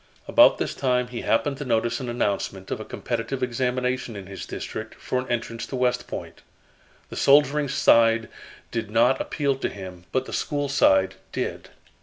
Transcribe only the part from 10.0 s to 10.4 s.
but the